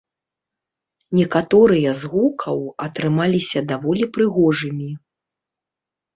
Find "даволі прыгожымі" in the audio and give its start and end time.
3.75-4.91